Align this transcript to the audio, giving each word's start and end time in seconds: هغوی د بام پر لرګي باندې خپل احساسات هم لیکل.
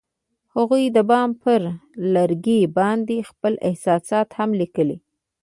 هغوی 0.55 0.83
د 0.95 0.97
بام 1.09 1.29
پر 1.43 1.61
لرګي 2.15 2.61
باندې 2.77 3.27
خپل 3.29 3.53
احساسات 3.69 4.27
هم 4.37 4.49
لیکل. 4.61 4.89